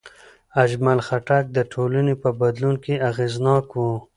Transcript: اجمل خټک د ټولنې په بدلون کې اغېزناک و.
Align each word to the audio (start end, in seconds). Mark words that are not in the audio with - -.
اجمل 0.63 0.99
خټک 1.07 1.45
د 1.57 1.59
ټولنې 1.73 2.13
په 2.23 2.29
بدلون 2.39 2.75
کې 2.83 2.93
اغېزناک 3.09 3.65
و. 3.73 3.79